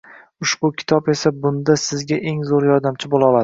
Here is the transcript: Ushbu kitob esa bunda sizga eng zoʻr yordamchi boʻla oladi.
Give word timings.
Ushbu 0.43 0.65
kitob 0.77 1.03
esa 1.13 1.33
bunda 1.43 1.77
sizga 1.85 2.21
eng 2.33 2.43
zoʻr 2.53 2.69
yordamchi 2.73 3.15
boʻla 3.17 3.31
oladi. 3.33 3.39